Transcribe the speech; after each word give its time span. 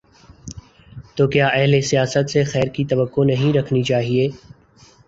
تو 1.15 1.27
کیا 1.27 1.47
اہل 1.49 1.79
سیاست 1.81 2.25
سے 2.31 2.43
خیر 2.45 2.67
کی 2.75 2.85
توقع 2.85 3.23
نہیں 3.25 3.53
رکھنی 3.53 3.83
چاہیے؟ 3.83 4.27